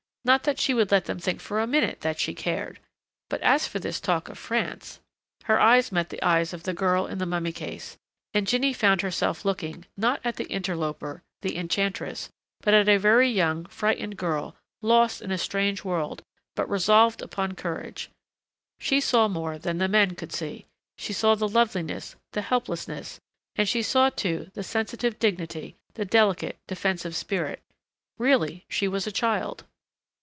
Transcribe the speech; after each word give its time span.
Not 0.23 0.43
that 0.43 0.59
she 0.59 0.75
would 0.75 0.91
let 0.91 1.05
them 1.05 1.17
think 1.17 1.41
for 1.41 1.59
a 1.59 1.65
minute 1.65 2.01
that 2.01 2.19
she 2.19 2.35
cared.... 2.35 2.79
But 3.27 3.41
as 3.41 3.65
for 3.67 3.79
this 3.79 3.99
talk 3.99 4.29
of 4.29 4.37
France 4.37 4.99
Her 5.45 5.59
eyes 5.59 5.91
met 5.91 6.09
the 6.09 6.21
eyes 6.23 6.53
of 6.53 6.61
the 6.61 6.75
girl 6.75 7.07
in 7.07 7.17
the 7.17 7.25
mummy 7.25 7.51
case. 7.51 7.97
And 8.31 8.45
Jinny 8.45 8.71
found 8.71 9.01
herself 9.01 9.43
looking, 9.45 9.85
not 9.97 10.21
at 10.23 10.35
the 10.35 10.45
interloper, 10.45 11.23
the 11.41 11.57
enchantress, 11.57 12.29
but 12.59 12.75
at 12.75 12.87
a 12.87 12.97
very 12.99 13.31
young, 13.31 13.65
frightened 13.65 14.15
girl, 14.15 14.55
lost 14.83 15.23
in 15.23 15.31
a 15.31 15.39
strange 15.39 15.83
world, 15.83 16.23
but 16.55 16.69
resolved 16.69 17.23
upon 17.23 17.55
courage. 17.55 18.11
She 18.79 19.01
saw 19.01 19.27
more 19.27 19.57
than 19.57 19.79
the 19.79 19.87
men 19.87 20.13
could 20.15 20.31
see. 20.31 20.67
She 20.99 21.13
saw 21.13 21.33
the 21.33 21.47
loveliness, 21.49 22.15
the 22.33 22.43
helplessness, 22.43 23.19
and 23.55 23.67
she 23.67 23.81
saw 23.81 24.11
too 24.11 24.51
the 24.53 24.61
sensitive 24.63 25.17
dignity, 25.17 25.77
the 25.95 26.05
delicate, 26.05 26.59
defensive 26.67 27.15
spirit.... 27.15 27.63
Really, 28.19 28.65
she 28.69 28.87
was 28.87 29.07
a 29.07 29.11
child. 29.11 29.63